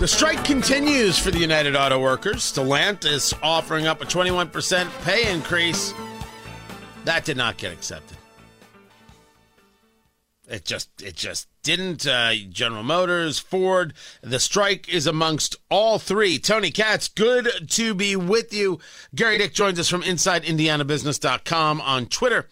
The 0.00 0.08
strike 0.08 0.42
continues 0.46 1.18
for 1.18 1.30
the 1.30 1.38
United 1.38 1.76
Auto 1.76 2.00
Workers. 2.00 2.36
Stellantis 2.36 3.38
offering 3.42 3.86
up 3.86 4.00
a 4.00 4.06
21% 4.06 5.04
pay 5.04 5.30
increase. 5.30 5.92
That 7.04 7.26
did 7.26 7.36
not 7.36 7.58
get 7.58 7.70
accepted. 7.70 8.16
It 10.48 10.64
just 10.64 10.88
it 11.02 11.16
just 11.16 11.48
didn't. 11.62 12.06
Uh, 12.06 12.32
General 12.48 12.82
Motors, 12.82 13.38
Ford, 13.38 13.92
the 14.22 14.40
strike 14.40 14.88
is 14.88 15.06
amongst 15.06 15.56
all 15.70 15.98
three. 15.98 16.38
Tony 16.38 16.70
Katz, 16.70 17.06
good 17.06 17.68
to 17.68 17.94
be 17.94 18.16
with 18.16 18.54
you. 18.54 18.78
Gerry 19.14 19.36
Dick 19.36 19.52
joins 19.52 19.78
us 19.78 19.90
from 19.90 20.00
InsideIndianaBusiness.com 20.00 21.82
on 21.82 22.06
Twitter, 22.06 22.48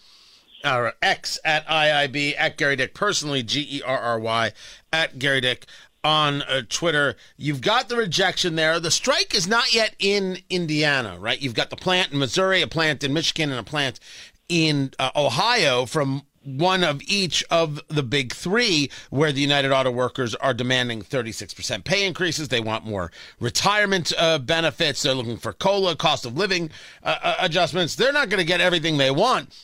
or 0.63 0.93
X 1.01 1.39
at 1.47 1.67
IIB, 1.67 2.35
at 2.39 2.59
Gerry 2.59 2.77
Dick 2.77 2.93
personally, 2.93 3.43
G 3.43 3.67
E 3.79 3.83
R 3.83 3.99
R 3.99 4.21
Y, 4.21 4.53
at 4.93 5.19
Gerry 5.19 5.41
Dick 5.41 5.65
on 6.05 6.43
uh, 6.43 6.63
Twitter. 6.69 7.17
You've 7.37 7.61
got 7.61 7.89
the 7.89 7.97
rejection 7.97 8.55
there. 8.55 8.81
The 8.81 8.91
strike 8.91 9.35
is 9.35 9.47
not 9.49 9.75
yet 9.75 9.95
in 9.99 10.39
Indiana, 10.51 11.19
right? 11.19 11.41
You've 11.41 11.55
got 11.55 11.71
the 11.71 11.77
plant 11.77 12.13
in 12.13 12.19
Missouri, 12.19 12.63
a 12.63 12.67
plant 12.67 13.03
in 13.05 13.13
Michigan, 13.13 13.51
and 13.51 13.59
a 13.59 13.65
plant 13.65 14.01
in 14.49 14.93
uh, 14.99 15.11
Ohio 15.17 15.85
from 15.87 16.23
one 16.45 16.83
of 16.83 17.03
each 17.07 17.45
of 17.51 17.81
the 17.89 18.03
big 18.03 18.33
three 18.33 18.91
where 19.11 19.33
the 19.33 19.41
United 19.41 19.71
Auto 19.71 19.91
Workers 19.91 20.35
are 20.37 20.55
demanding 20.55 21.03
36% 21.03 21.85
pay 21.85 22.07
increases. 22.07 22.49
They 22.49 22.61
want 22.61 22.87
more 22.87 23.11
retirement 23.39 24.13
uh, 24.17 24.39
benefits. 24.39 25.03
They're 25.03 25.15
looking 25.15 25.37
for 25.37 25.53
COLA, 25.53 25.97
cost 25.97 26.25
of 26.25 26.37
living 26.37 26.71
uh, 27.03 27.19
uh 27.23 27.35
adjustments. 27.41 27.97
They're 27.97 28.13
not 28.13 28.31
going 28.31 28.41
to 28.41 28.47
get 28.47 28.61
everything 28.61 28.97
they 28.97 29.11
want. 29.11 29.55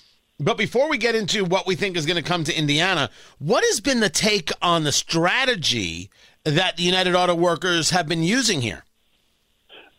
But 0.41 0.59
before 0.59 0.89
we 0.89 0.99
get 0.99 1.15
into 1.15 1.45
what 1.45 1.67
we 1.67 1.77
think 1.77 1.97
is 1.97 2.07
going 2.07 2.23
to 2.23 2.29
come 2.29 2.43
to 2.45 2.57
Indiana, 2.57 3.09
what 3.39 3.63
has 3.65 3.81
been 3.81 4.01
the 4.01 4.09
take 4.09 4.51
on 4.61 4.83
the 4.83 4.91
strategy 4.91 6.11
that 6.45 6.77
the 6.77 6.83
United 6.83 7.15
Auto 7.15 7.35
Workers 7.35 7.91
have 7.91 8.09
been 8.09 8.23
using 8.23 8.61
here? 8.61 8.85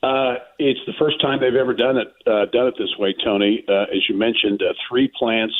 Uh, 0.03 0.35
it's 0.59 0.79
the 0.85 0.93
first 0.99 1.21
time 1.21 1.39
they've 1.39 1.55
ever 1.55 1.73
done 1.73 1.97
it 1.97 2.07
uh, 2.27 2.45
done 2.51 2.67
it 2.67 2.75
this 2.77 2.93
way, 2.99 3.15
Tony. 3.23 3.63
Uh, 3.67 3.83
as 3.83 4.07
you 4.07 4.15
mentioned, 4.15 4.61
uh, 4.61 4.73
three 4.87 5.09
plants, 5.17 5.55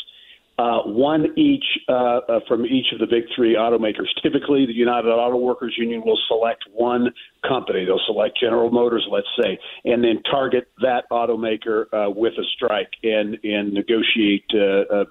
uh, 0.58 0.82
one 0.84 1.38
each 1.38 1.66
uh, 1.90 2.20
from 2.48 2.66
each 2.66 2.88
of 2.94 3.00
the 3.00 3.08
big 3.08 3.24
three 3.36 3.56
automakers. 3.56 4.08
Typically, 4.24 4.66
the 4.66 4.74
United 4.74 5.10
Auto 5.10 5.38
Workers 5.38 5.76
Union 5.78 6.02
will 6.06 6.20
select 6.28 6.64
one 6.72 7.14
company. 7.48 7.86
They'll 7.86 8.00
select 8.08 8.40
General 8.40 8.72
Motors, 8.72 9.06
let's 9.12 9.28
say, 9.42 9.60
and 9.84 10.04
then 10.04 10.22
target 10.30 10.68
that 10.82 11.04
automaker 11.12 11.86
uh, 11.94 12.10
with 12.10 12.34
a 12.34 12.46
strike 12.56 12.92
and 13.04 13.38
and 13.44 13.74
negotiate 13.74 14.46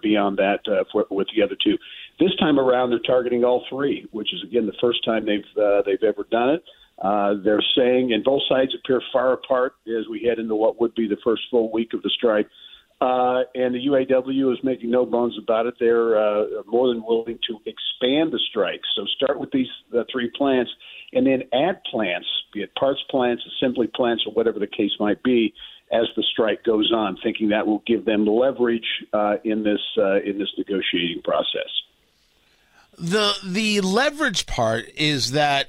beyond 0.03 0.39
that 0.39 0.61
for, 0.91 1.07
with 1.11 1.29
the 1.37 1.43
other 1.43 1.57
two. 1.63 1.77
This 2.21 2.35
time 2.37 2.59
around, 2.61 2.91
they're 2.91 3.01
targeting 3.01 3.45
all 3.45 3.65
three, 3.69 4.07
which 4.13 4.33
is 4.33 4.43
again 4.45 4.67
the 4.67 4.77
first 4.81 5.05
time 5.05 5.27
they've 5.27 5.63
uh, 5.63 5.83
they've 5.85 6.03
ever 6.03 6.27
done 6.31 6.51
it. 6.51 6.65
Uh, 7.03 7.35
they're 7.43 7.65
saying, 7.77 8.13
and 8.13 8.23
both 8.23 8.43
sides 8.49 8.73
appear 8.79 9.03
far 9.13 9.33
apart 9.33 9.75
as 9.89 10.07
we 10.09 10.23
head 10.23 10.39
into 10.39 10.55
what 10.55 10.81
would 10.81 10.95
be 10.95 11.09
the 11.09 11.17
first 11.25 11.43
full 11.51 11.73
week 11.73 11.93
of 11.93 12.03
the 12.03 12.11
strike. 12.11 12.49
Uh, 13.01 13.43
and 13.55 13.75
the 13.75 13.87
UAW 13.87 14.53
is 14.53 14.59
making 14.63 14.91
no 14.91 15.05
bones 15.05 15.37
about 15.43 15.67
it. 15.67 15.75
They're 15.79 16.17
uh, 16.17 16.45
more 16.67 16.89
than 16.89 17.05
willing 17.05 17.39
to 17.49 17.59
expand 17.67 18.33
the 18.33 18.41
strike. 18.49 18.81
So 18.97 19.05
start 19.17 19.39
with 19.39 19.51
these 19.51 19.67
three 20.11 20.31
plants, 20.37 20.71
and 21.13 21.27
then 21.27 21.43
add 21.53 21.83
plants, 21.91 22.27
be 22.53 22.63
it 22.63 22.75
parts 22.77 23.01
plants, 23.11 23.43
assembly 23.57 23.89
plants, 23.95 24.25
or 24.27 24.33
whatever 24.33 24.59
the 24.59 24.67
case 24.67 24.93
might 24.99 25.23
be, 25.23 25.53
as 25.93 26.07
the 26.17 26.23
strike 26.33 26.65
goes 26.65 26.93
on, 26.93 27.17
thinking 27.23 27.51
that 27.51 27.67
will 27.67 27.83
give 27.87 28.05
them 28.05 28.27
leverage 28.27 28.87
uh, 29.13 29.37
in 29.45 29.63
this 29.63 29.81
uh, 29.99 30.21
in 30.21 30.39
this 30.39 30.49
negotiating 30.57 31.23
process. 31.23 31.71
The 32.99 33.35
the 33.45 33.81
leverage 33.81 34.47
part 34.47 34.89
is 34.97 35.33
that, 35.33 35.69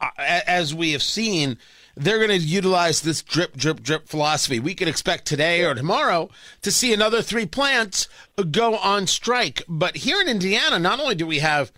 uh, 0.00 0.10
as 0.18 0.74
we 0.74 0.92
have 0.92 1.02
seen, 1.02 1.58
they're 1.98 2.18
going 2.18 2.30
to 2.40 2.46
utilize 2.46 3.00
this 3.00 3.22
drip, 3.22 3.56
drip, 3.56 3.82
drip 3.82 4.08
philosophy. 4.08 4.60
We 4.60 4.74
can 4.74 4.88
expect 4.88 5.26
today 5.26 5.64
or 5.64 5.74
tomorrow 5.74 6.30
to 6.62 6.70
see 6.70 6.92
another 6.92 7.22
three 7.22 7.46
plants 7.46 8.08
go 8.50 8.76
on 8.76 9.06
strike. 9.06 9.62
But 9.68 9.96
here 9.96 10.20
in 10.20 10.28
Indiana, 10.28 10.78
not 10.78 11.00
only 11.00 11.16
do 11.16 11.26
we 11.26 11.40
have 11.40 11.72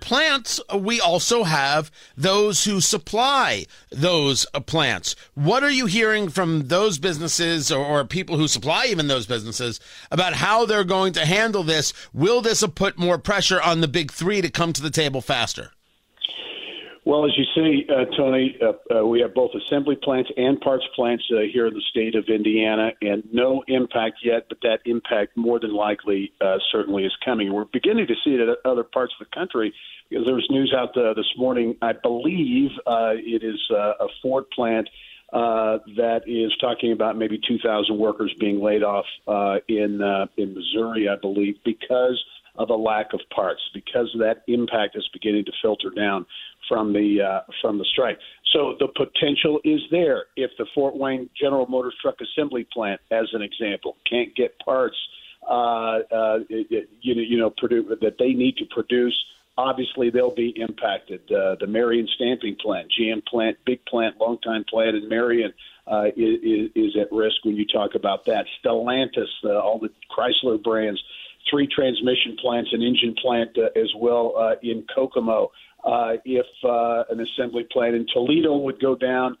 plants, 0.00 0.60
we 0.78 1.00
also 1.00 1.44
have 1.44 1.90
those 2.18 2.64
who 2.64 2.82
supply 2.82 3.64
those 3.90 4.44
plants. 4.66 5.16
What 5.34 5.62
are 5.62 5.70
you 5.70 5.86
hearing 5.86 6.28
from 6.28 6.68
those 6.68 6.98
businesses 6.98 7.72
or, 7.72 7.84
or, 7.84 8.04
people 8.04 8.36
who 8.36 8.46
supply 8.46 8.86
even 8.86 9.08
those 9.08 9.26
businesses 9.26 9.80
about 10.10 10.34
how 10.34 10.66
they're 10.66 10.84
going 10.84 11.14
to 11.14 11.24
handle 11.24 11.62
this? 11.62 11.94
Will 12.12 12.42
this 12.42 12.62
put 12.74 12.98
more 12.98 13.16
pressure 13.18 13.60
on 13.60 13.80
the 13.80 13.88
big 13.88 14.12
three 14.12 14.42
to 14.42 14.50
come 14.50 14.74
to 14.74 14.82
the 14.82 14.90
table 14.90 15.22
faster? 15.22 15.70
Well, 17.06 17.24
as 17.24 17.38
you 17.38 17.44
say, 17.54 17.86
uh, 17.88 18.04
Tony, 18.16 18.58
uh, 18.60 18.72
uh, 18.92 19.06
we 19.06 19.20
have 19.20 19.32
both 19.32 19.52
assembly 19.54 19.94
plants 19.94 20.28
and 20.36 20.60
parts 20.60 20.84
plants 20.96 21.22
uh, 21.30 21.42
here 21.52 21.68
in 21.68 21.74
the 21.74 21.82
state 21.88 22.16
of 22.16 22.24
Indiana, 22.28 22.94
and 23.00 23.22
no 23.32 23.62
impact 23.68 24.18
yet, 24.24 24.46
but 24.48 24.58
that 24.62 24.80
impact 24.86 25.36
more 25.36 25.60
than 25.60 25.72
likely 25.72 26.32
uh, 26.40 26.58
certainly 26.72 27.04
is 27.04 27.16
coming. 27.24 27.52
We're 27.52 27.66
beginning 27.66 28.08
to 28.08 28.14
see 28.24 28.30
it 28.30 28.40
at 28.40 28.58
other 28.68 28.82
parts 28.82 29.14
of 29.20 29.24
the 29.24 29.32
country 29.32 29.72
because 30.10 30.26
there 30.26 30.34
was 30.34 30.48
news 30.50 30.74
out 30.76 30.96
uh, 30.96 31.14
this 31.14 31.32
morning. 31.36 31.76
I 31.80 31.92
believe 31.92 32.72
it 32.84 33.44
is 33.44 33.60
a 33.70 34.08
Ford 34.20 34.50
plant 34.50 34.88
that 35.32 36.22
is 36.26 36.56
talking 36.60 36.90
about 36.90 37.16
maybe 37.16 37.38
2,000 37.38 37.96
workers 37.96 38.34
being 38.40 38.60
laid 38.60 38.82
off 38.82 39.06
in 39.68 40.02
in 40.36 40.54
Missouri, 40.54 41.08
I 41.08 41.14
believe, 41.14 41.58
because 41.64 42.20
of 42.58 42.70
a 42.70 42.74
lack 42.74 43.12
of 43.12 43.20
parts 43.34 43.60
because 43.74 44.14
that 44.18 44.42
impact 44.48 44.96
is 44.96 45.08
beginning 45.12 45.44
to 45.44 45.52
filter 45.62 45.90
down 45.90 46.26
from 46.68 46.92
the 46.92 47.20
uh, 47.22 47.40
from 47.60 47.78
the 47.78 47.84
strike. 47.84 48.18
So 48.52 48.74
the 48.78 48.88
potential 48.88 49.60
is 49.64 49.80
there 49.90 50.24
if 50.36 50.50
the 50.58 50.66
Fort 50.74 50.96
Wayne 50.96 51.28
General 51.40 51.66
Motors 51.66 51.94
truck 52.00 52.16
assembly 52.20 52.66
plant, 52.72 53.00
as 53.10 53.26
an 53.32 53.42
example, 53.42 53.96
can't 54.08 54.34
get 54.34 54.58
parts 54.58 54.96
uh, 55.48 56.00
uh, 56.10 56.38
you, 56.48 56.84
you 57.02 57.38
know 57.38 57.50
produ- 57.50 58.00
that 58.00 58.16
they 58.18 58.32
need 58.32 58.56
to 58.56 58.64
produce. 58.66 59.16
Obviously, 59.58 60.10
they'll 60.10 60.34
be 60.34 60.52
impacted. 60.56 61.20
Uh, 61.30 61.56
the 61.58 61.66
Marion 61.66 62.08
stamping 62.14 62.56
plant, 62.60 62.92
GM 62.98 63.24
plant, 63.24 63.56
big 63.64 63.84
plant, 63.86 64.16
long 64.20 64.38
time 64.38 64.64
plant 64.68 64.96
in 64.96 65.08
Marion. 65.08 65.52
Uh, 65.88 66.06
is, 66.16 66.68
is 66.74 66.96
at 67.00 67.06
risk 67.12 67.36
when 67.44 67.54
you 67.54 67.64
talk 67.64 67.94
about 67.94 68.24
that. 68.24 68.44
Stellantis, 68.58 69.28
uh, 69.44 69.56
all 69.56 69.78
the 69.78 69.88
Chrysler 70.10 70.60
brands, 70.60 71.00
three 71.50 71.66
transmission 71.66 72.36
plants, 72.40 72.70
an 72.72 72.82
engine 72.82 73.14
plant 73.20 73.50
uh, 73.56 73.78
as 73.78 73.90
well 73.98 74.34
uh, 74.38 74.54
in 74.62 74.84
Kokomo 74.94 75.50
uh, 75.86 76.14
if 76.24 76.46
uh, 76.64 77.04
an 77.10 77.20
assembly 77.20 77.64
plant 77.70 77.94
in 77.94 78.06
Toledo 78.12 78.56
would 78.56 78.80
go 78.80 78.96
down, 78.96 79.36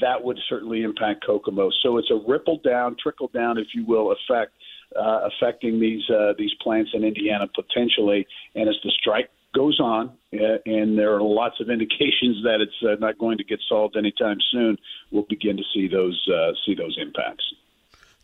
that 0.00 0.22
would 0.22 0.38
certainly 0.48 0.82
impact 0.82 1.24
Kokomo. 1.26 1.70
So 1.82 1.98
it's 1.98 2.10
a 2.10 2.20
ripple 2.28 2.60
down, 2.64 2.96
trickle 3.02 3.28
down, 3.34 3.58
if 3.58 3.68
you 3.74 3.84
will, 3.84 4.12
effect 4.12 4.52
uh, 4.96 5.28
affecting 5.28 5.80
these 5.80 6.02
uh, 6.08 6.32
these 6.38 6.52
plants 6.62 6.90
in 6.94 7.04
Indiana 7.04 7.46
potentially. 7.54 8.26
And 8.54 8.68
as 8.68 8.76
the 8.84 8.92
strike 9.00 9.28
goes 9.54 9.80
on, 9.80 10.10
uh, 10.32 10.58
and 10.66 10.96
there 10.96 11.14
are 11.14 11.22
lots 11.22 11.60
of 11.60 11.68
indications 11.70 12.42
that 12.44 12.58
it's 12.60 12.82
uh, 12.82 12.94
not 13.00 13.18
going 13.18 13.38
to 13.38 13.44
get 13.44 13.58
solved 13.68 13.96
anytime 13.96 14.38
soon, 14.52 14.78
we'll 15.10 15.26
begin 15.28 15.56
to 15.56 15.64
see 15.74 15.88
those 15.88 16.20
uh, 16.32 16.52
see 16.64 16.74
those 16.74 16.96
impacts 17.00 17.44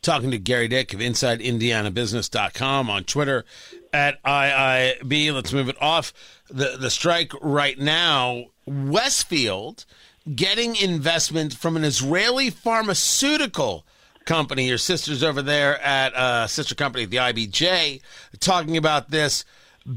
talking 0.05 0.31
to 0.31 0.39
Gerry 0.39 0.69
Dick 0.69 0.93
of 0.93 1.01
InsideIndianaBusiness.com 1.01 2.91
on 2.91 3.05
Twitter 3.05 3.45
at 3.93 4.23
IIB. 4.23 5.33
Let's 5.33 5.53
move 5.53 5.69
it 5.69 5.81
off 5.81 6.12
the, 6.49 6.77
the 6.79 6.91
strike 6.91 7.33
right 7.41 7.79
now. 7.79 8.45
Westfield 8.67 9.87
getting 10.35 10.77
investment 10.77 11.55
from 11.55 11.77
an 11.77 11.85
Israeli 11.85 12.51
pharmaceutical 12.51 13.87
company. 14.27 14.69
Your 14.69 14.79
sister's 14.79 15.23
over 15.23 15.43
there 15.43 15.81
at 15.81 16.15
uh, 16.15 16.47
sister 16.47 16.75
company, 16.75 17.07
the 17.07 17.17
IBJ, 17.17 18.00
talking 18.41 18.77
about 18.77 19.11
this 19.11 19.45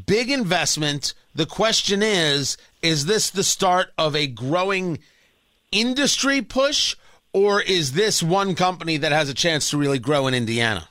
big 0.06 0.31
investment. 0.31 1.13
The 1.36 1.45
question 1.45 2.01
is 2.01 2.57
is 2.81 3.06
this 3.07 3.30
the 3.30 3.44
start 3.44 3.92
of 3.98 4.15
a 4.15 4.27
growing 4.27 5.00
industry 5.71 6.42
push? 6.42 6.95
Or 7.38 7.62
is 7.62 7.92
this 7.92 8.24
one 8.24 8.56
company 8.56 8.98
that 8.98 9.12
has 9.12 9.30
a 9.30 9.34
chance 9.36 9.69
to 9.69 9.78
really 9.78 10.00
grow 10.00 10.25
in 10.25 10.34
Indiana? 10.34 10.89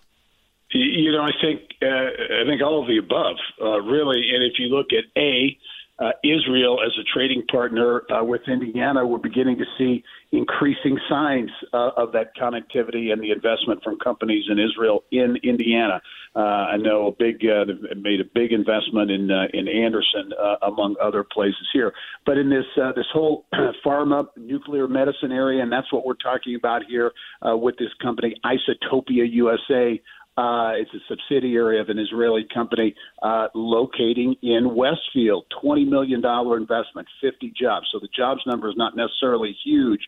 You 0.71 1.11
know, 1.11 1.23
I 1.23 1.33
think 1.43 1.61
uh, 1.83 1.87
I 1.87 2.45
think 2.47 2.63
all 2.63 2.83
of 2.83 2.87
the 2.87 2.99
above, 2.99 3.35
uh, 3.61 3.81
really. 3.81 4.31
And 4.33 4.45
if 4.45 4.53
you 4.61 4.69
look 4.69 4.93
at 4.93 5.07
a 5.21 5.59
uh, 5.99 6.11
Israel 6.23 6.79
as 6.85 6.93
a 7.01 7.05
trading 7.15 7.43
partner 7.51 8.03
uh, 8.13 8.23
with 8.23 8.43
Indiana, 8.49 9.07
we're 9.07 9.19
beginning 9.19 9.57
to 9.59 9.65
see 9.79 10.05
increasing 10.33 10.99
signs 11.09 11.51
uh, 11.73 11.91
of 11.97 12.13
that 12.13 12.37
connectivity 12.37 13.13
and 13.13 13.23
the 13.23 13.31
investment 13.31 13.83
from 13.83 13.99
companies 13.99 14.45
in 14.51 14.59
Israel 14.59 15.05
in 15.11 15.37
Indiana. 15.43 16.01
Uh, 16.35 16.41
I 16.41 16.77
know 16.77 17.07
a 17.07 17.13
big 17.13 17.41
uh, 17.47 17.65
made 17.97 18.21
a 18.21 18.25
big 18.35 18.53
investment 18.53 19.11
in 19.11 19.31
uh, 19.31 19.47
in 19.55 19.69
Anderson, 19.69 20.33
among 20.63 20.97
other 21.03 21.25
places 21.25 21.67
here. 21.73 21.93
But 22.27 22.37
in 22.37 22.51
this 22.51 22.67
this 22.95 23.07
whole 23.13 23.47
pharma 23.85 24.27
nuclear 24.37 24.89
medicine 24.89 25.33
area, 25.33 25.63
and 25.63 25.73
that's 25.73 25.91
what 25.93 26.05
we're 26.05 26.15
talking 26.15 26.57
about 26.57 26.83
here 26.87 27.13
with 27.43 27.77
this 27.79 27.91
company, 28.03 28.35
Isotopia 28.45 29.25
USA. 29.33 30.01
Uh, 30.37 30.73
it's 30.77 30.93
a 30.93 30.99
subsidiary 31.09 31.81
of 31.81 31.89
an 31.89 31.99
Israeli 31.99 32.47
company 32.53 32.95
uh, 33.23 33.49
locating 33.55 34.37
in 34.43 34.75
Westfield. 34.75 35.47
$20 35.65 35.89
million 35.89 36.23
investment, 36.25 37.09
50 37.23 37.55
jobs. 37.59 37.87
So 37.91 37.99
the 37.99 38.09
jobs 38.15 38.43
number 38.47 38.69
is 38.69 38.77
not 38.77 38.95
necessarily 38.97 39.57
huge, 39.65 40.01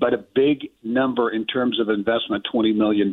but 0.00 0.14
a 0.14 0.24
big 0.34 0.70
number 0.82 1.30
in 1.30 1.44
terms 1.46 1.78
of 1.78 1.90
investment 1.90 2.46
$20 2.52 2.74
million 2.74 3.12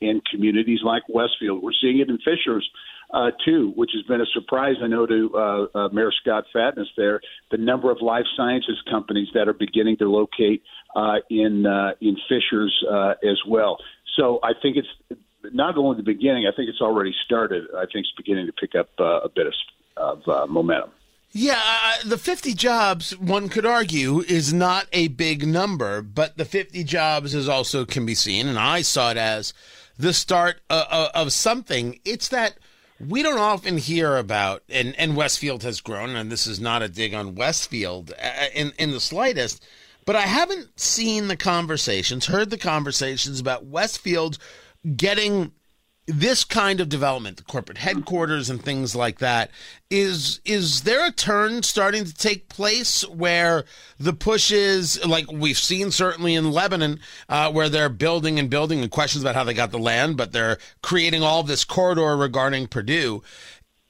in 0.00 0.22
communities 0.30 0.80
like 0.82 1.02
Westfield. 1.08 1.62
We're 1.62 1.72
seeing 1.80 2.00
it 2.00 2.08
in 2.08 2.18
Fishers. 2.18 2.68
Uh, 3.14 3.30
too, 3.44 3.72
which 3.76 3.92
has 3.94 4.02
been 4.08 4.20
a 4.20 4.26
surprise, 4.34 4.74
I 4.82 4.88
know, 4.88 5.06
to 5.06 5.30
uh, 5.32 5.78
uh, 5.78 5.88
Mayor 5.92 6.10
Scott 6.20 6.42
Fadness 6.52 6.88
there. 6.96 7.20
The 7.52 7.56
number 7.56 7.92
of 7.92 7.98
life 8.02 8.24
sciences 8.36 8.82
companies 8.90 9.28
that 9.32 9.46
are 9.46 9.52
beginning 9.52 9.96
to 9.98 10.10
locate 10.10 10.64
uh, 10.96 11.18
in 11.30 11.66
uh, 11.66 11.92
in 12.00 12.16
Fishers 12.28 12.76
uh, 12.90 13.10
as 13.22 13.38
well. 13.46 13.78
So 14.16 14.40
I 14.42 14.52
think 14.60 14.76
it's 14.76 15.20
not 15.52 15.76
only 15.76 15.96
the 15.96 16.02
beginning. 16.02 16.46
I 16.46 16.54
think 16.54 16.68
it's 16.68 16.80
already 16.80 17.14
started. 17.24 17.64
I 17.76 17.82
think 17.82 18.06
it's 18.06 18.12
beginning 18.16 18.46
to 18.46 18.52
pick 18.52 18.74
up 18.74 18.88
uh, 18.98 19.20
a 19.20 19.28
bit 19.28 19.46
of, 19.46 19.54
of 19.96 20.28
uh, 20.28 20.46
momentum. 20.46 20.90
Yeah, 21.32 21.60
uh, 21.62 22.08
the 22.08 22.16
50 22.16 22.54
jobs, 22.54 23.16
one 23.18 23.50
could 23.50 23.66
argue, 23.66 24.20
is 24.20 24.54
not 24.54 24.86
a 24.92 25.08
big 25.08 25.46
number, 25.46 26.00
but 26.00 26.38
the 26.38 26.46
50 26.46 26.82
jobs 26.84 27.34
is 27.34 27.46
also 27.46 27.84
can 27.84 28.06
be 28.06 28.14
seen, 28.14 28.48
and 28.48 28.58
I 28.58 28.80
saw 28.80 29.10
it 29.10 29.18
as 29.18 29.52
the 29.98 30.14
start 30.14 30.60
of, 30.70 30.80
uh, 30.80 30.86
uh, 30.90 31.08
of 31.14 31.32
something. 31.34 32.00
It's 32.06 32.28
that 32.28 32.56
we 32.98 33.22
don't 33.22 33.38
often 33.38 33.76
hear 33.76 34.16
about, 34.16 34.62
and, 34.70 34.94
and 34.98 35.16
Westfield 35.16 35.62
has 35.62 35.82
grown, 35.82 36.16
and 36.16 36.32
this 36.32 36.46
is 36.46 36.58
not 36.58 36.82
a 36.82 36.88
dig 36.88 37.12
on 37.12 37.34
Westfield 37.34 38.12
uh, 38.12 38.46
in, 38.54 38.72
in 38.78 38.92
the 38.92 39.00
slightest, 39.00 39.62
but 40.06 40.16
I 40.16 40.22
haven't 40.22 40.80
seen 40.80 41.28
the 41.28 41.36
conversations, 41.36 42.26
heard 42.26 42.48
the 42.48 42.56
conversations 42.56 43.40
about 43.40 43.66
Westfield 43.66 44.38
getting 44.94 45.52
this 46.06 46.44
kind 46.44 46.80
of 46.80 46.88
development, 46.88 47.36
the 47.36 47.42
corporate 47.42 47.78
headquarters 47.78 48.48
and 48.48 48.62
things 48.62 48.94
like 48.94 49.18
that, 49.18 49.50
is 49.90 50.40
is 50.44 50.82
there 50.82 51.06
a 51.06 51.10
turn 51.10 51.62
starting 51.64 52.04
to 52.04 52.14
take 52.14 52.48
place 52.48 53.06
where 53.08 53.64
the 53.98 54.12
push 54.12 54.52
is 54.52 55.04
like 55.04 55.30
we've 55.32 55.58
seen 55.58 55.90
certainly 55.90 56.34
in 56.34 56.52
Lebanon, 56.52 57.00
uh, 57.28 57.50
where 57.50 57.68
they're 57.68 57.88
building 57.88 58.38
and 58.38 58.48
building 58.48 58.80
and 58.80 58.90
questions 58.90 59.24
about 59.24 59.34
how 59.34 59.42
they 59.42 59.54
got 59.54 59.72
the 59.72 59.78
land, 59.78 60.16
but 60.16 60.32
they're 60.32 60.58
creating 60.82 61.22
all 61.22 61.42
this 61.42 61.64
corridor 61.64 62.16
regarding 62.16 62.68
Purdue. 62.68 63.22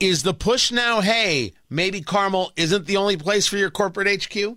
Is 0.01 0.23
the 0.23 0.35
push 0.35 0.71
now, 0.71 1.01
hey, 1.01 1.53
maybe 1.71 2.01
Carmel 2.01 2.53
isn't 2.57 2.87
the 2.87 2.97
only 2.97 3.17
place 3.17 3.47
for 3.47 3.57
your 3.57 3.71
corporate 3.71 4.25
HQ? 4.25 4.57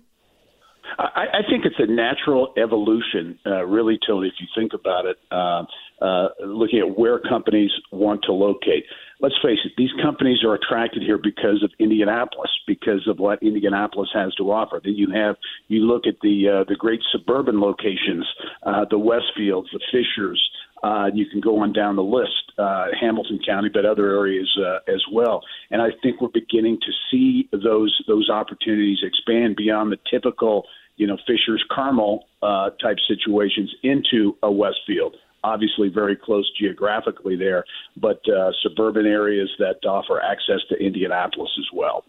I, 0.98 1.26
I 1.32 1.42
think 1.48 1.64
it's 1.64 1.78
a 1.78 1.86
natural 1.86 2.52
evolution, 2.56 3.38
uh, 3.46 3.64
really, 3.64 3.98
Tony, 4.06 4.28
if 4.28 4.34
you 4.38 4.46
think 4.54 4.72
about 4.74 5.06
it. 5.06 5.16
Uh, 5.30 5.64
uh, 6.00 6.28
looking 6.44 6.78
at 6.78 6.98
where 6.98 7.18
companies 7.18 7.70
want 7.92 8.22
to 8.24 8.32
locate. 8.32 8.84
Let's 9.20 9.34
face 9.42 9.58
it; 9.64 9.72
these 9.76 9.90
companies 10.02 10.42
are 10.44 10.54
attracted 10.54 11.02
here 11.02 11.18
because 11.18 11.62
of 11.62 11.70
Indianapolis, 11.78 12.50
because 12.66 13.06
of 13.06 13.18
what 13.18 13.42
Indianapolis 13.42 14.08
has 14.14 14.34
to 14.36 14.50
offer. 14.50 14.80
Then 14.82 14.94
you 14.94 15.10
have 15.14 15.36
you 15.68 15.80
look 15.80 16.06
at 16.06 16.14
the 16.22 16.48
uh, 16.48 16.64
the 16.68 16.76
great 16.76 17.00
suburban 17.12 17.60
locations, 17.60 18.26
uh, 18.62 18.86
the 18.88 18.98
Westfields, 18.98 19.68
the 19.72 19.80
Fishers. 19.92 20.40
Uh, 20.82 21.10
you 21.12 21.26
can 21.26 21.40
go 21.40 21.58
on 21.58 21.74
down 21.74 21.96
the 21.96 22.02
list, 22.02 22.52
uh, 22.58 22.86
Hamilton 22.98 23.38
County, 23.46 23.68
but 23.68 23.84
other 23.84 24.16
areas 24.16 24.48
uh, 24.58 24.78
as 24.90 25.02
well. 25.12 25.42
And 25.70 25.82
I 25.82 25.88
think 26.02 26.22
we're 26.22 26.28
beginning 26.28 26.78
to 26.80 26.92
see 27.10 27.48
those 27.52 27.94
those 28.08 28.30
opportunities 28.30 28.98
expand 29.02 29.56
beyond 29.56 29.92
the 29.92 29.98
typical, 30.10 30.64
you 30.96 31.06
know, 31.06 31.18
Fishers 31.26 31.62
Carmel 31.70 32.24
uh, 32.42 32.70
type 32.82 32.96
situations 33.06 33.74
into 33.82 34.36
a 34.42 34.50
Westfield 34.50 35.16
obviously 35.42 35.88
very 35.88 36.16
close 36.16 36.50
geographically 36.58 37.36
there, 37.36 37.64
but 37.96 38.20
uh, 38.28 38.50
suburban 38.62 39.06
areas 39.06 39.50
that 39.58 39.84
offer 39.86 40.20
access 40.22 40.60
to 40.68 40.76
Indianapolis 40.76 41.50
as 41.58 41.66
well. 41.72 42.04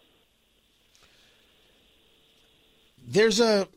There's 3.06 3.40
a 3.40 3.68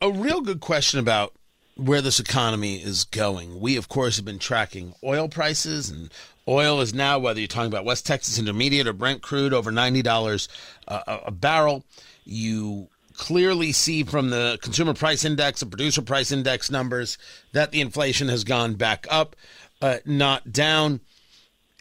a 0.00 0.10
real 0.10 0.40
good 0.40 0.60
question 0.60 1.00
about 1.00 1.32
where 1.76 2.00
this 2.00 2.20
economy 2.20 2.76
is 2.76 3.04
going. 3.04 3.60
We, 3.60 3.76
of 3.76 3.88
course, 3.88 4.16
have 4.16 4.24
been 4.24 4.38
tracking 4.38 4.94
oil 5.04 5.28
prices, 5.28 5.90
and 5.90 6.10
oil 6.48 6.80
is 6.80 6.94
now, 6.94 7.18
whether 7.18 7.38
you're 7.38 7.48
talking 7.48 7.70
about 7.70 7.84
West 7.84 8.06
Texas 8.06 8.38
Intermediate 8.38 8.86
or 8.86 8.92
Brent 8.92 9.22
crude, 9.22 9.52
over 9.52 9.70
$90 9.70 10.48
a, 10.88 11.20
a 11.26 11.30
barrel. 11.30 11.84
You 12.24 12.88
clearly 13.16 13.72
see 13.72 14.02
from 14.02 14.30
the 14.30 14.58
consumer 14.62 14.94
price 14.94 15.24
index 15.24 15.62
and 15.62 15.70
producer 15.70 16.02
price 16.02 16.30
index 16.30 16.70
numbers 16.70 17.18
that 17.52 17.72
the 17.72 17.80
inflation 17.80 18.28
has 18.28 18.44
gone 18.44 18.74
back 18.74 19.06
up, 19.10 19.36
uh, 19.82 19.98
not 20.04 20.52
down. 20.52 21.00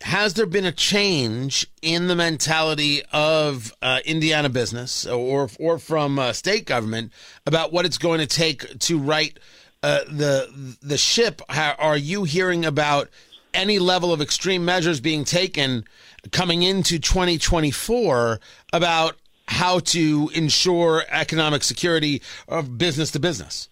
Has 0.01 0.33
there 0.33 0.45
been 0.45 0.65
a 0.65 0.71
change 0.71 1.67
in 1.81 2.07
the 2.07 2.15
mentality 2.15 3.01
of 3.13 3.73
uh, 3.81 3.99
Indiana 4.05 4.49
business 4.49 5.05
or 5.05 5.49
or 5.59 5.79
from 5.79 6.19
uh, 6.19 6.33
state 6.33 6.65
government 6.65 7.11
about 7.45 7.71
what 7.71 7.85
it's 7.85 7.97
going 7.97 8.19
to 8.19 8.27
take 8.27 8.79
to 8.79 8.99
right 8.99 9.37
uh, 9.83 10.01
the 10.09 10.77
the 10.81 10.97
ship? 10.97 11.41
How, 11.49 11.75
are 11.79 11.97
you 11.97 12.25
hearing 12.25 12.65
about 12.65 13.09
any 13.53 13.79
level 13.79 14.11
of 14.11 14.21
extreme 14.21 14.65
measures 14.65 14.99
being 14.99 15.23
taken 15.23 15.85
coming 16.31 16.63
into 16.63 16.99
2024 16.99 18.39
about 18.73 19.15
how 19.47 19.79
to 19.79 20.29
ensure 20.33 21.03
economic 21.09 21.63
security 21.63 22.21
of 22.47 22.77
business 22.77 23.11
to 23.11 23.19
business? 23.19 23.69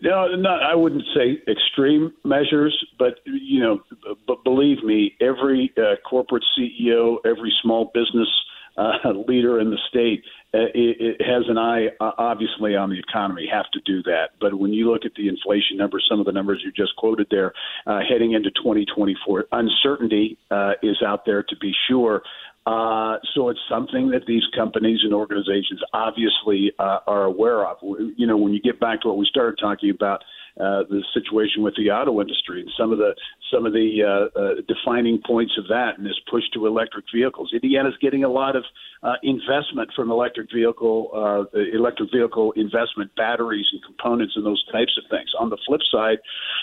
No, 0.00 0.26
not, 0.36 0.62
I 0.62 0.76
wouldn't 0.76 1.02
say 1.14 1.42
extreme 1.50 2.12
measures, 2.24 2.76
but 2.98 3.14
you 3.24 3.60
know, 3.60 3.80
but 4.26 4.44
believe 4.44 4.84
me, 4.84 5.16
every 5.20 5.72
uh, 5.76 5.96
corporate 6.08 6.44
CEO, 6.56 7.16
every 7.24 7.52
small 7.62 7.90
business 7.92 8.28
uh, 8.76 9.10
leader 9.26 9.58
in 9.58 9.70
the 9.70 9.78
state 9.88 10.22
uh, 10.54 10.72
it, 10.74 11.18
it 11.18 11.20
has 11.20 11.44
an 11.48 11.58
eye, 11.58 11.88
uh, 12.00 12.12
obviously, 12.16 12.74
on 12.74 12.88
the 12.88 12.98
economy. 12.98 13.46
Have 13.52 13.70
to 13.72 13.80
do 13.84 14.02
that. 14.04 14.30
But 14.40 14.54
when 14.54 14.72
you 14.72 14.90
look 14.90 15.04
at 15.04 15.12
the 15.14 15.28
inflation 15.28 15.76
numbers, 15.76 16.06
some 16.08 16.20
of 16.20 16.26
the 16.26 16.32
numbers 16.32 16.62
you 16.64 16.72
just 16.72 16.96
quoted 16.96 17.26
there, 17.30 17.52
uh, 17.86 18.00
heading 18.08 18.32
into 18.32 18.50
2024, 18.52 19.44
uncertainty 19.52 20.38
uh, 20.50 20.72
is 20.82 21.02
out 21.06 21.26
there 21.26 21.42
to 21.42 21.56
be 21.60 21.72
sure. 21.86 22.22
Uh, 22.68 23.16
so 23.34 23.48
it's 23.48 23.60
something 23.66 24.10
that 24.10 24.26
these 24.26 24.42
companies 24.54 25.00
and 25.02 25.14
organizations 25.14 25.80
obviously 25.94 26.70
uh, 26.78 26.98
are 27.06 27.24
aware 27.24 27.66
of. 27.66 27.78
You 27.82 28.26
know, 28.26 28.36
when 28.36 28.52
you 28.52 28.60
get 28.60 28.78
back 28.78 29.00
to 29.02 29.08
what 29.08 29.16
we 29.16 29.24
started 29.24 29.58
talking 29.58 29.88
about, 29.88 30.22
uh, 30.60 30.82
the 30.88 31.02
situation 31.14 31.62
with 31.62 31.74
the 31.76 31.90
auto 31.90 32.20
industry 32.20 32.60
and 32.62 32.70
some 32.78 32.92
of 32.92 32.98
the 32.98 33.14
some 33.52 33.64
of 33.64 33.72
the 33.72 34.02
uh, 34.02 34.38
uh, 34.38 34.54
defining 34.66 35.20
points 35.26 35.52
of 35.58 35.66
that 35.68 35.96
and 35.96 36.06
this 36.06 36.18
push 36.30 36.42
to 36.52 36.66
electric 36.66 37.04
vehicles. 37.14 37.50
Indiana's 37.52 37.94
getting 38.00 38.24
a 38.24 38.28
lot 38.28 38.56
of 38.56 38.64
uh, 39.02 39.14
investment 39.22 39.88
from 39.94 40.10
electric 40.10 40.48
vehicle 40.52 41.10
uh, 41.14 41.58
electric 41.72 42.10
vehicle 42.12 42.52
investment, 42.52 43.10
batteries 43.16 43.66
and 43.72 43.82
components 43.84 44.34
and 44.36 44.44
those 44.44 44.64
types 44.72 44.98
of 44.98 45.08
things. 45.10 45.30
On 45.38 45.50
the 45.50 45.58
flip 45.66 45.80
side, 45.92 46.18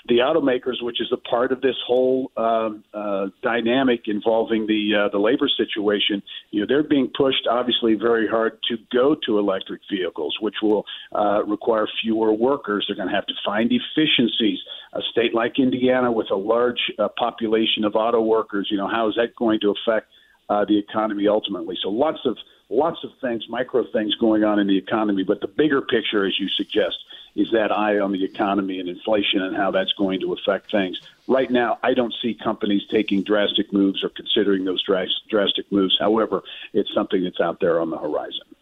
the 0.07 0.19
automakers, 0.19 0.81
which 0.81 0.99
is 1.01 1.07
a 1.11 1.17
part 1.17 1.51
of 1.51 1.61
this 1.61 1.75
whole 1.87 2.31
um, 2.37 2.83
uh, 2.93 3.27
dynamic 3.41 4.03
involving 4.07 4.67
the 4.67 5.05
uh, 5.05 5.09
the 5.09 5.17
labor 5.17 5.47
situation, 5.47 6.21
you 6.51 6.61
know, 6.61 6.65
they're 6.67 6.83
being 6.83 7.09
pushed 7.17 7.47
obviously 7.49 7.95
very 7.95 8.27
hard 8.27 8.59
to 8.69 8.77
go 8.91 9.15
to 9.25 9.39
electric 9.39 9.81
vehicles, 9.89 10.35
which 10.41 10.55
will 10.61 10.85
uh, 11.13 11.43
require 11.45 11.87
fewer 12.01 12.33
workers. 12.33 12.85
They're 12.87 12.97
going 12.97 13.09
to 13.09 13.15
have 13.15 13.27
to 13.27 13.33
find 13.45 13.71
efficiencies. 13.91 14.59
A 14.93 15.01
state 15.11 15.33
like 15.33 15.59
Indiana 15.59 16.11
with 16.11 16.31
a 16.31 16.35
large 16.35 16.79
uh, 16.97 17.09
population 17.17 17.83
of 17.83 17.95
auto 17.95 18.21
workers, 18.21 18.69
you 18.71 18.77
know, 18.77 18.87
how 18.87 19.09
is 19.09 19.15
that 19.15 19.35
going 19.35 19.59
to 19.61 19.71
affect 19.71 20.07
uh, 20.49 20.63
the 20.65 20.77
economy 20.77 21.27
ultimately? 21.27 21.77
So 21.81 21.89
lots 21.89 22.19
of 22.25 22.37
lots 22.69 23.03
of 23.03 23.11
things, 23.21 23.43
micro 23.49 23.83
things 23.91 24.15
going 24.15 24.43
on 24.43 24.59
in 24.59 24.67
the 24.67 24.77
economy, 24.77 25.23
but 25.23 25.41
the 25.41 25.47
bigger 25.47 25.81
picture, 25.81 26.25
as 26.25 26.39
you 26.39 26.47
suggest, 26.49 26.97
is 27.35 27.51
that 27.51 27.71
eye 27.71 27.99
on 27.99 28.11
the 28.11 28.23
economy 28.23 28.79
and 28.79 28.87
inflation 28.87 29.41
and 29.41 29.55
how 29.55 29.69
that's 29.69 29.91
going 29.93 30.21
to 30.21 30.33
affect 30.33 30.71
things. 30.71 30.99
Right 31.27 31.51
now, 31.51 31.77
I 31.83 31.93
don't 31.93 32.13
see 32.21 32.33
companies 32.33 32.83
taking 32.89 33.23
drastic 33.23 33.73
moves 33.73 34.03
or 34.03 34.09
considering 34.09 34.63
those 34.63 34.83
drastic 34.83 35.71
moves. 35.71 35.97
However, 35.99 36.43
it's 36.73 36.93
something 36.93 37.23
that's 37.23 37.41
out 37.41 37.59
there 37.59 37.79
on 37.81 37.89
the 37.89 37.97
horizon. 37.97 38.54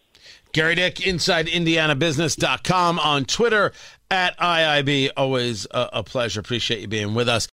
Gerry 0.53 0.75
Dick, 0.75 0.95
InsideIndianaBusiness.com 0.95 2.99
on 2.99 3.25
Twitter 3.25 3.73
at 4.11 4.37
IIB. 4.37 5.09
Always 5.17 5.65
a, 5.71 5.89
a 5.93 6.03
pleasure. 6.03 6.39
Appreciate 6.39 6.81
you 6.81 6.87
being 6.87 7.15
with 7.15 7.27
us. 7.27 7.47